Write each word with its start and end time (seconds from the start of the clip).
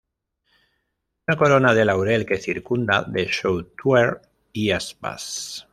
Una 1.27 1.37
corona 1.37 1.75
de 1.75 1.85
laurel 1.85 2.25
que 2.25 2.39
circunda 2.39 3.03
de 3.03 3.27
sotuer 3.31 4.19
y 4.51 4.71
aspas. 4.71 5.67